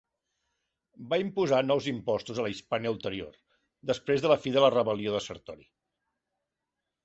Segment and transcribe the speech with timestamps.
[1.11, 3.37] Va imposar nous impostos a la Hispània Ulterior
[3.93, 5.73] després de la fi de la rebel·lió de Sertori.